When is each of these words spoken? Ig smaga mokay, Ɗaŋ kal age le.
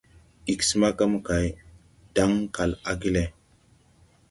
Ig 0.51 0.59
smaga 0.69 1.03
mokay, 1.11 1.47
Ɗaŋ 2.15 2.31
kal 2.55 2.71
age 2.91 3.09
le. 3.15 3.23